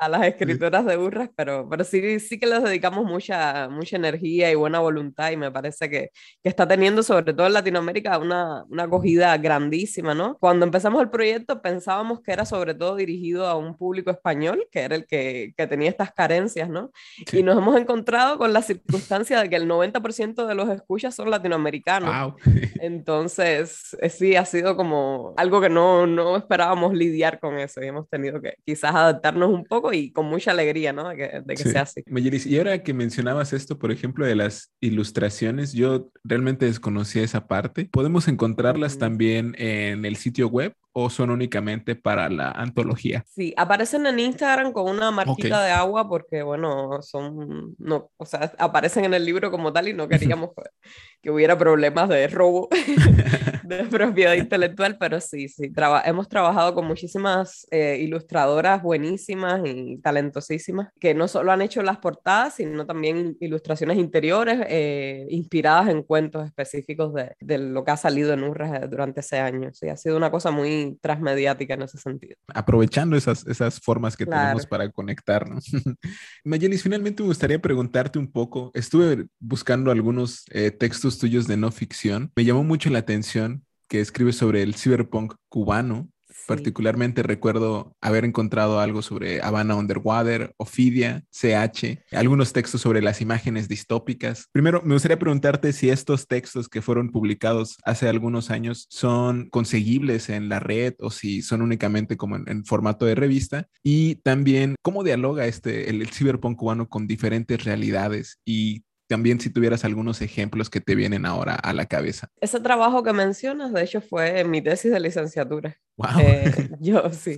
[0.00, 4.50] a las escritoras de burras, pero, pero sí, sí que les dedicamos mucha, mucha energía
[4.50, 6.10] y buena voluntad y me parece que,
[6.42, 10.38] que está teniendo, sobre todo en Latinoamérica, una, una, acogida grandísima, ¿no?
[10.38, 14.80] Cuando empezamos el proyecto pensábamos que era sobre todo dirigido a un público español, que
[14.80, 16.90] era el que, que tenía estas carencias, ¿no?
[17.26, 17.40] Sí.
[17.40, 21.30] Y nos hemos encontrado con la circunstancia de que el 90% de los escuchas son
[21.30, 22.10] latinoamericanos.
[22.10, 22.36] Wow.
[22.80, 27.88] Entonces, eh, sí, ha sido como algo que no, no esperábamos lidiar con eso y
[27.88, 31.08] hemos tenido que quizás adaptarnos un poco poco y con mucha alegría, ¿no?
[31.08, 32.02] De que, de que sea así.
[32.06, 37.88] y ahora que mencionabas esto, por ejemplo, de las ilustraciones, yo realmente desconocía esa parte.
[37.90, 43.24] ¿Podemos encontrarlas también en el sitio web o son únicamente para la antología?
[43.28, 48.52] Sí, aparecen en Instagram con una marquita de agua porque, bueno, son, no, o sea,
[48.58, 50.50] aparecen en el libro como tal y no queríamos
[51.22, 52.68] que hubiera problemas de robo
[53.70, 55.72] de propiedad intelectual, pero sí, sí,
[56.04, 61.98] hemos trabajado con muchísimas eh, ilustradoras buenísimas y talentosísimas que no solo han hecho las
[61.98, 67.96] portadas, sino también ilustraciones interiores eh, inspiradas en cuentos específicos de, de, lo que ha
[67.96, 69.70] salido en Urras durante ese año.
[69.72, 72.36] Sí, ha sido una cosa muy transmediática en ese sentido.
[72.48, 75.64] Aprovechando esas, esas formas que tenemos para conectarnos.
[76.44, 81.70] Mayelis, finalmente me gustaría preguntarte un poco, estuve buscando algunos eh, textos tuyos de no
[81.70, 83.59] ficción, me llamó mucho la atención
[83.90, 86.08] que escribes sobre el cyberpunk cubano
[86.46, 93.68] Particularmente recuerdo haber encontrado algo sobre Havana Underwater, Ophidia, CH, algunos textos sobre las imágenes
[93.68, 94.48] distópicas.
[94.50, 100.28] Primero, me gustaría preguntarte si estos textos que fueron publicados hace algunos años son conseguibles
[100.28, 103.68] en la red o si son únicamente como en, formato de revista.
[103.82, 109.50] Y también, ¿cómo dialoga este, el, el cyberpunk cubano con diferentes realidades y también si
[109.50, 112.28] tuvieras algunos ejemplos que te vienen ahora a la cabeza.
[112.40, 115.76] Ese trabajo que mencionas, de hecho, fue mi tesis de licenciatura.
[116.00, 116.18] Wow.
[116.18, 117.36] Eh, yo sí.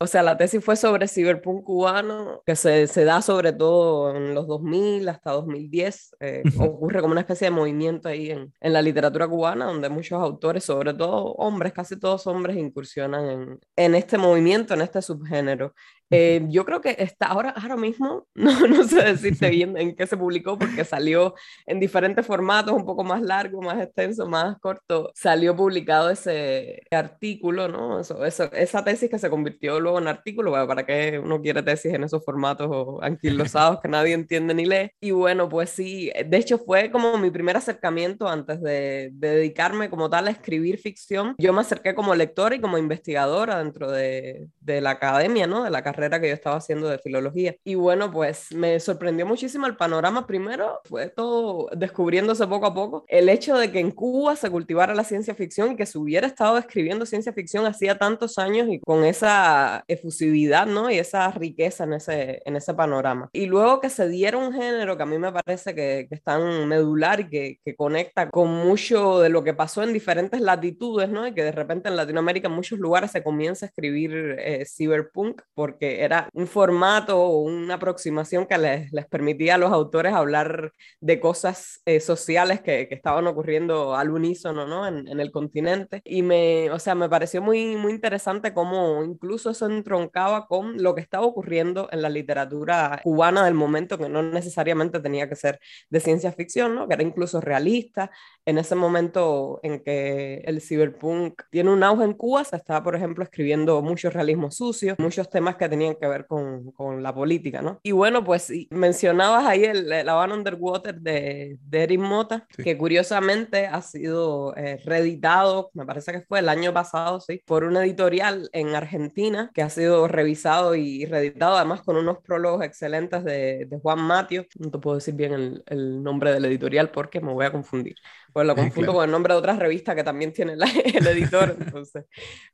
[0.00, 4.34] O sea, la tesis fue sobre ciberpunk cubano, que se, se da sobre todo en
[4.34, 6.16] los 2000 hasta 2010.
[6.18, 10.20] Eh, ocurre como una especie de movimiento ahí en, en, la literatura cubana, donde muchos
[10.20, 15.72] autores, sobre todo hombres, casi todos hombres, incursionan en, en este movimiento, en este subgénero.
[16.12, 20.06] Eh, yo creo que está ahora, ahora mismo, no, no sé decirte bien en qué
[20.06, 21.34] se publicó porque salió
[21.66, 25.12] en diferentes formatos, un poco más largo, más extenso, más corto.
[25.14, 27.99] Salió publicado ese artículo, ¿no?
[28.00, 32.04] Eso, esa tesis que se convirtió luego en artículo, ¿para qué uno quiere tesis en
[32.04, 34.90] esos formatos anquilosados que nadie entiende ni lee?
[35.00, 39.90] Y bueno, pues sí, de hecho fue como mi primer acercamiento antes de, de dedicarme
[39.90, 41.34] como tal a escribir ficción.
[41.38, 45.64] Yo me acerqué como lectora y como investigadora dentro de, de la academia, ¿no?
[45.64, 47.56] De la carrera que yo estaba haciendo de filología.
[47.64, 50.26] Y bueno, pues me sorprendió muchísimo el panorama.
[50.26, 53.04] Primero, fue todo descubriéndose poco a poco.
[53.08, 56.26] El hecho de que en Cuba se cultivara la ciencia ficción y que se hubiera
[56.26, 60.90] estado escribiendo ciencia ficción hacía tantos años y con esa efusividad, ¿no?
[60.90, 63.30] Y esa riqueza en ese, en ese panorama.
[63.32, 66.22] Y luego que se diera un género que a mí me parece que, que es
[66.22, 71.08] tan medular y que, que conecta con mucho de lo que pasó en diferentes latitudes,
[71.08, 71.26] ¿no?
[71.26, 75.40] Y que de repente en Latinoamérica en muchos lugares se comienza a escribir eh, cyberpunk
[75.54, 80.72] porque era un formato o una aproximación que les, les, permitía a los autores hablar
[81.00, 84.86] de cosas eh, sociales que, que, estaban ocurriendo al unísono ¿no?
[84.86, 86.02] En, en, el continente.
[86.04, 90.94] Y me, o sea, me pareció muy, muy interesante cómo incluso eso entroncaba con lo
[90.94, 95.60] que estaba ocurriendo en la literatura cubana del momento, que no necesariamente tenía que ser
[95.88, 96.88] de ciencia ficción, ¿no?
[96.88, 98.10] que era incluso realista.
[98.44, 102.96] En ese momento en que el cyberpunk tiene un auge en Cuba, se estaba, por
[102.96, 107.62] ejemplo, escribiendo mucho realismo sucio, muchos temas que tenían que ver con, con la política,
[107.62, 107.78] ¿no?
[107.82, 113.66] Y bueno, pues mencionabas ahí el, la Van Underwater de, de Eric Mota, que curiosamente
[113.66, 118.48] ha sido eh, reeditado, me parece que fue el año pasado, sí, por una editorial
[118.52, 123.78] en Argentina, que ha sido revisado y reeditado, además con unos prólogos excelentes de, de
[123.80, 124.46] Juan Matio.
[124.58, 127.96] No te puedo decir bien el, nombre del editorial porque me voy a confundir
[128.32, 130.54] pues lo confundo con el nombre de otra revista que también tiene
[130.94, 132.04] el editor, entonces.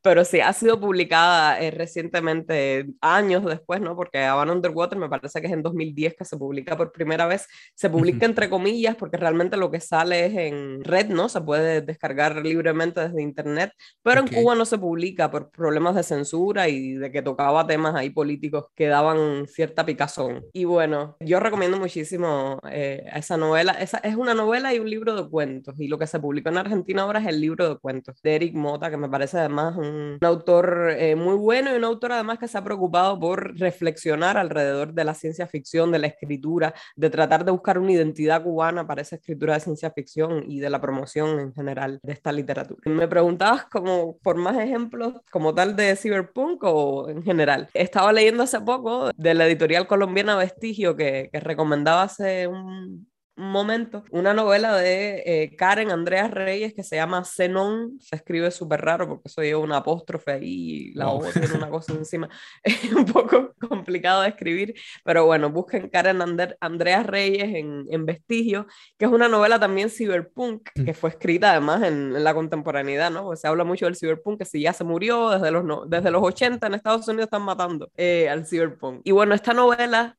[0.02, 3.96] Pero sí, ha sido publicada eh, recientemente, años después, ¿no?
[3.96, 7.46] Porque Havana Underwater me parece que es en 2010 que se publica por primera vez.
[7.74, 11.28] Se publica entre comillas porque realmente lo que sale es en red, ¿no?
[11.28, 16.02] Se puede descargar libremente desde internet, pero en Cuba no se publica por problemas de
[16.02, 20.44] censura y de que tocaba temas ahí políticos que daban cierta picazón.
[20.52, 23.72] Y bueno, yo recomiendo muchísimo eh, esa novela.
[23.72, 26.58] Esa es una novela y un libro de cuentos y lo que se publicó en
[26.58, 30.18] Argentina ahora es el libro de cuentos de Eric Mota, que me parece además un,
[30.20, 34.92] autor eh, muy bueno y un autor además que se ha preocupado por reflexionar alrededor
[34.92, 39.02] de la ciencia ficción, de la escritura, de tratar de buscar una identidad cubana para
[39.02, 42.80] esa escritura de ciencia ficción y de la promoción en general de esta literatura.
[42.86, 47.68] Me preguntabas como por más ejemplos como tal de cyberpunk o en general.
[47.74, 54.04] Estaba leyendo hace poco de la editorial colombiana Vestigio que, que recomendaba hace un, momento,
[54.10, 59.08] una novela de eh, Karen Andrea Reyes que se llama Zenón, se escribe súper raro
[59.08, 62.28] porque soy un apóstrofe ahí, la O tiene una cosa encima,
[62.62, 66.20] es un poco complicado de escribir, pero bueno, busquen Karen
[66.60, 71.82] Andrea Reyes en, en Vestigio, que es una novela también cyberpunk, que fue escrita además
[71.82, 73.24] en, la contemporaneidad, ¿no?
[73.24, 76.10] Porque se habla mucho del cyberpunk, que si ya se murió desde los, no, desde
[76.10, 79.02] los 80 en Estados Unidos están matando eh, al cyberpunk.
[79.04, 80.16] Y bueno, esta novela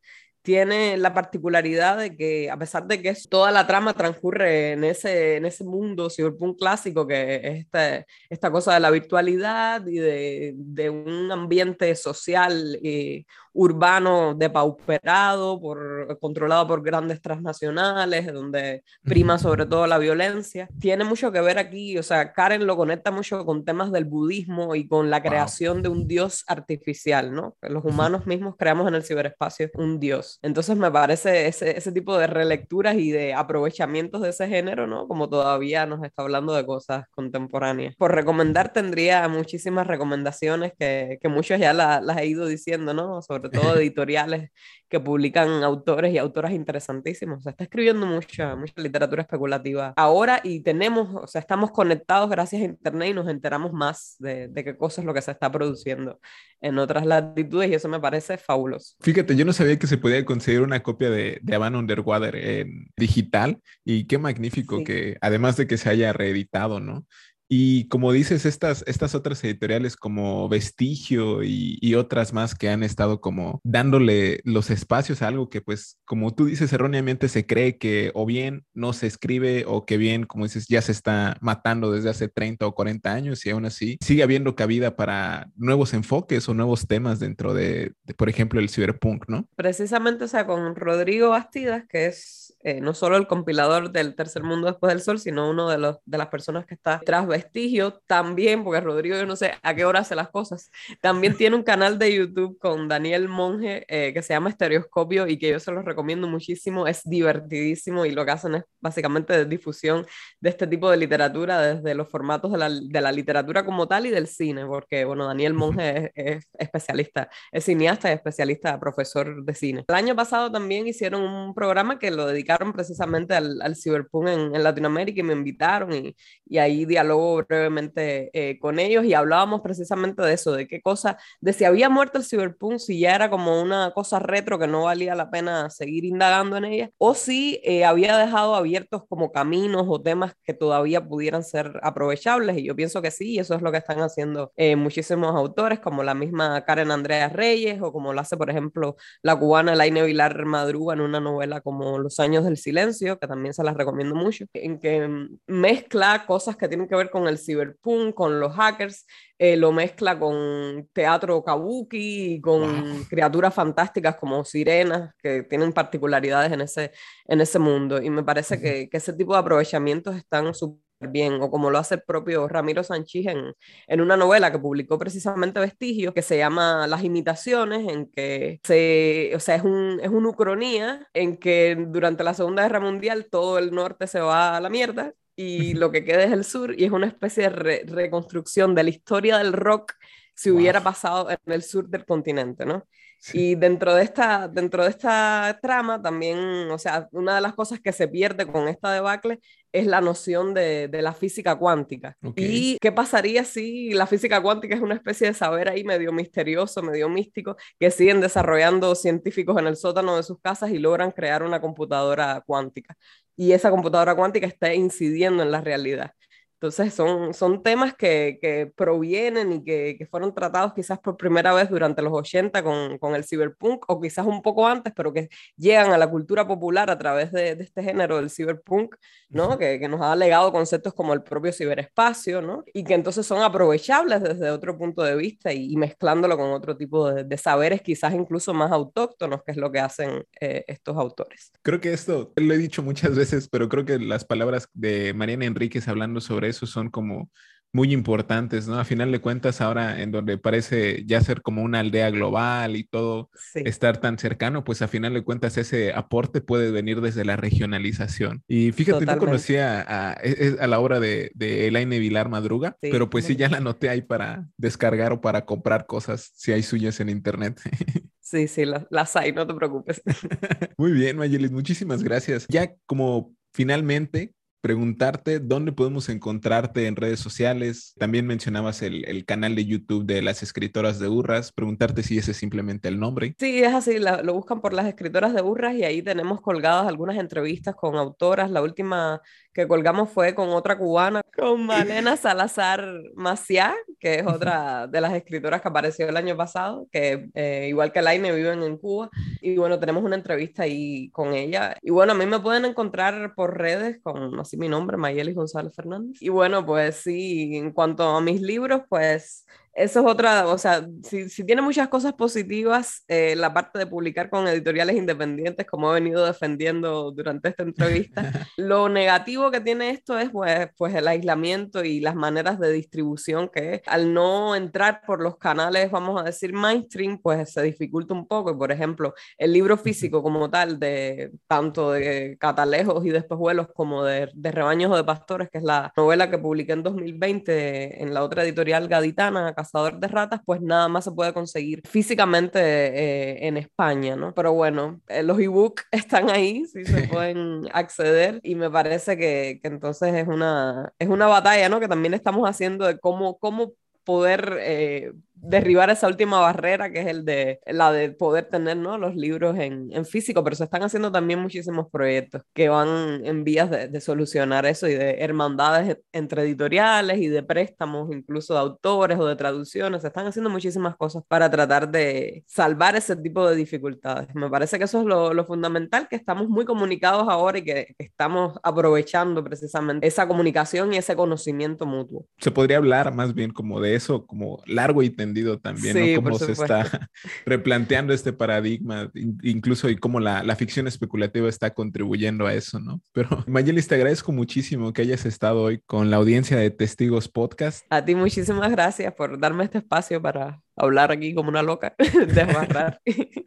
[0.47, 5.35] tiene la particularidad de que, a pesar de que toda la trama transcurre en ese,
[5.35, 10.53] en ese mundo cyberpunk clásico, que es este, esta cosa de la virtualidad y de,
[10.55, 19.65] de un ambiente social y urbano depauperado, por, controlado por grandes transnacionales, donde prima sobre
[19.65, 23.65] todo la violencia, tiene mucho que ver aquí, o sea, Karen lo conecta mucho con
[23.65, 27.57] temas del budismo y con la creación de un dios artificial, ¿no?
[27.61, 30.36] Los humanos mismos creamos en el ciberespacio un dios.
[30.41, 35.07] Entonces me parece ese, ese, tipo de relecturas y de aprovechamientos de ese género, ¿no?
[35.07, 37.95] Como todavía nos está hablando de cosas contemporáneas.
[37.95, 43.21] Por recomendar tendría muchísimas recomendaciones que, que muchos ya las he ido diciendo, ¿no?
[43.21, 44.51] Sobre todo editoriales
[44.89, 47.43] que publican autores y autoras interesantísimos.
[47.43, 52.61] Se está escribiendo mucha, mucha literatura especulativa ahora y tenemos, o sea, estamos conectados gracias
[52.61, 55.51] a Internet y nos enteramos más de, de qué cosas es lo que se está
[55.51, 56.19] produciendo
[56.61, 58.95] en otras latitudes y eso me parece fabuloso.
[59.01, 62.91] Fíjate, yo no sabía que se podía conseguir una copia de, de Avan Underwater en
[62.95, 67.07] digital y qué magnífico que además de que se haya reeditado, ¿no?
[67.49, 73.21] Y como dices, estas, estas otras editoriales como Vestigio y, otras más que han estado
[73.21, 78.11] como dándole los espacios a algo que pues como tú dices erróneamente se cree que
[78.13, 82.09] o bien no se escribe o que bien, como dices, ya se está matando desde
[82.09, 86.53] hace 30 o 40 años y aún así sigue habiendo cabida para nuevos enfoques o
[86.53, 89.47] nuevos temas dentro de, de por ejemplo, el cyberpunk, ¿no?
[89.55, 94.43] Precisamente, o sea, con Rodrigo Bastidas, que es eh, no solo el compilador del Tercer
[94.43, 98.01] Mundo Después del Sol, sino uno de, los, de las personas que está tras Vestigio,
[98.07, 101.63] también, porque Rodrigo yo no sé a qué hora hace las cosas, también tiene un
[101.63, 105.71] canal de YouTube con Daniel Monge eh, que se llama Estereoscopio y que yo se
[105.71, 110.05] los recomiendo muchísimo, es divertidísimo y lo que hacen es básicamente difusión
[110.41, 114.07] de este tipo de literatura desde los formatos de la, de la literatura como tal
[114.07, 119.45] y del cine, porque, bueno, Daniel Monge es, es especialista, es cineasta y especialista, profesor
[119.45, 119.85] de cine.
[119.87, 124.63] El año pasado también hicieron un programa que lo dedicaron precisamente al, al Cyberpunk en,
[124.63, 130.21] Latinoamérica y me invitaron y, y ahí dialogo brevemente eh, con ellos y hablábamos precisamente
[130.21, 133.61] de eso, de qué cosa, de si había muerto el Cyberpunk, si ya era como
[133.61, 137.85] una cosa retro que no valía la pena seguir indagando en ella, o si eh,
[137.85, 143.01] había dejado abiertos como caminos o temas que todavía pudieran ser aprovechables y yo pienso
[143.01, 146.63] que sí, y eso es lo que están haciendo eh, muchísimos autores como la misma
[146.65, 151.01] Karen Andrea Reyes o como lo hace por ejemplo la cubana Laine Vilar Madruga en
[151.01, 155.27] una novela como Los años del Silencio, que también se las recomiendo mucho, en que
[155.47, 159.05] mezcla cosas que tienen que ver con el cyberpunk, con los hackers,
[159.37, 166.51] eh, lo mezcla con teatro kabuki y con criaturas fantásticas como sirenas, que tienen particularidades
[166.51, 166.91] en ese,
[167.25, 168.01] en ese mundo.
[168.01, 171.77] Y me parece que, que ese tipo de aprovechamientos están súper bien, o como lo
[171.77, 173.53] hace el propio Ramiro Sanchís en,
[173.87, 179.31] en, una novela que publicó precisamente Vestigio, que se llama Las imitaciones, en que se,
[179.35, 183.57] o sea, es, un, es una ucronía en que durante la Segunda Guerra Mundial todo
[183.59, 186.85] el norte se va a la mierda y lo que queda es el sur, y
[186.85, 189.93] es una especie de reconstrucción de la historia del rock
[190.33, 192.87] si hubiera pasado en el sur del continente, ¿no?
[193.33, 196.37] Y dentro de, esta, dentro de esta trama también,
[196.71, 199.39] o sea, una de las cosas que se pierde con esta debacle
[199.71, 202.15] es la noción de, de la física cuántica.
[202.35, 206.81] ¿Y qué pasaría si la física cuántica es una especie de saber ahí medio misterioso,
[206.81, 211.43] medio místico, que siguen desarrollando científicos en el sótano de sus casas y logran crear
[211.43, 212.95] una computadora cuántica?
[213.35, 216.13] Y esa computadora cuántica está incidiendo en la realidad.
[216.59, 221.53] Entonces son, son temas que, que provienen y que, que, fueron tratados quizás por primera
[221.53, 225.29] vez durante los 80 con, con, el cyberpunk o quizás un poco antes, pero que
[225.55, 228.95] llegan a la cultura popular a través de, de este género del cyberpunk,
[229.29, 229.55] ¿no?
[229.59, 232.63] Que, que, nos ha legado conceptos como el propio ciberespacio, ¿no?
[232.73, 236.75] Y que entonces son aprovechables desde otro punto de vista y, y mezclándolo con otro
[236.75, 240.97] tipo de, de, saberes quizás incluso más autóctonos, que es lo que hacen eh, estos
[240.97, 241.51] autores.
[241.61, 245.45] Creo que esto lo he dicho muchas veces, pero creo que las palabras de Mariana
[245.45, 247.29] Enríquez hablando sobre eso son como
[247.73, 248.79] muy importantes, ¿no?
[248.79, 252.85] A final de cuentas, ahora en donde parece ya ser como una aldea global y
[252.85, 257.35] todo estar tan cercano, pues a final de cuentas ese aporte puede venir desde la
[257.35, 258.43] regionalización.
[258.47, 262.77] Y fíjate, no conocía a, e, e, a, la obra de, de Elaine Vilar Madruga,
[262.81, 266.63] pero pues sí, ya la anoté ahí para descargar o para comprar cosas si hay
[266.63, 267.61] suyas en internet.
[268.27, 270.01] Sí, sí, las, hay, no te preocupes.
[270.77, 272.45] Muy bien, Mayelis, muchísimas gracias.
[272.49, 277.93] Ya como finalmente, preguntarte dónde podemos encontrarte en redes sociales.
[277.97, 281.51] También mencionabas el, canal de YouTube de las escritoras de Urras.
[281.51, 283.35] Preguntarte si ese es simplemente el nombre.
[283.39, 283.97] Sí, es así.
[283.99, 288.51] lo buscan por las escritoras de Urras y ahí tenemos colgadas algunas entrevistas con autoras.
[288.51, 289.21] La última
[289.57, 291.65] que colgamos fue con otra cubana, con
[292.05, 297.31] Malena Salazar Maciá, que es otra de las escritoras que apareció el año pasado, que
[297.33, 299.09] eh, igual que Laine viven en Cuba.
[299.41, 301.75] Y bueno, tenemos una entrevista ahí con ella.
[301.81, 305.75] Y bueno, a mí me pueden encontrar por redes con así mi nombre, Mayelis González
[305.75, 306.21] Fernández.
[306.21, 309.47] Y bueno, pues sí, en cuanto a mis libros, pues
[309.77, 313.85] eso es otra, o sea, si, si tiene muchas cosas positivas, eh, la parte de
[313.85, 318.23] publicar con editoriales independientes, como he venido defendiendo durante esta entrevista,
[318.57, 323.49] lo negativo que tiene esto es pues, pues el aislamiento y las maneras de distribución
[323.53, 328.27] que al no entrar por los canales, vamos a decir, mainstream, pues se dificulta un
[328.27, 328.49] poco.
[328.51, 333.67] Y por ejemplo, el libro físico como tal, de tanto de Catalejos y después vuelos
[333.75, 338.01] como de, de Rebaños o de Pastores, que es la novela que publiqué en 2020
[338.01, 342.59] en la otra editorial gaditana, cazador de ratas, pues nada más se puede conseguir físicamente
[342.59, 344.33] eh, en España, ¿no?
[344.33, 349.59] Pero bueno, eh, los ebooks están ahí, sí se pueden acceder y me parece que,
[349.61, 351.79] que, entonces es una, es una batalla, ¿no?
[351.79, 355.11] Que también estamos haciendo de cómo, cómo poder eh,
[355.41, 358.97] derribar esa última barrera que es el de la de poder tener ¿no?
[358.97, 363.43] los libros en, en, físico, pero se están haciendo también muchísimos proyectos que van en
[363.43, 368.59] vías de, de, solucionar eso y de hermandades entre editoriales y de préstamos, incluso de
[368.59, 370.01] autores o de traducciones.
[370.01, 374.33] Se están haciendo muchísimas cosas para tratar de salvar ese tipo de dificultades.
[374.33, 377.95] Me parece que eso es lo, lo fundamental, que estamos muy comunicados ahora y que
[377.97, 382.25] estamos aprovechando precisamente esa comunicación y ese conocimiento mutuo.
[382.37, 385.26] Se podría hablar más bien como de eso, como largo y tendido
[385.59, 386.23] también, ¿no?
[386.23, 387.09] Cómo se está
[387.45, 389.11] replanteando este paradigma,
[389.41, 393.01] incluso y cómo la, la, ficción especulativa está contribuyendo a eso, ¿no?
[393.11, 397.85] Pero Mayelis, te agradezco muchísimo que hayas estado hoy con la audiencia de Testigos Podcast.
[397.89, 401.95] A ti muchísimas gracias por darme este espacio para hablar aquí como una loca,
[402.27, 402.99] desbarrar.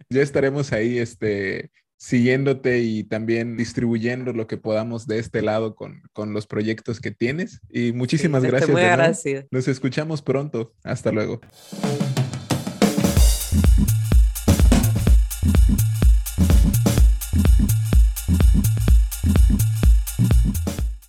[0.09, 1.70] ya estaremos ahí, este,
[2.01, 7.11] siguiéndote y también distribuyendo lo que podamos de este lado con, con los proyectos que
[7.11, 7.61] tienes.
[7.68, 8.70] Y muchísimas gracias.
[8.70, 9.44] Muy agradecido.
[9.51, 10.72] Nos escuchamos pronto.
[10.82, 11.40] Hasta luego.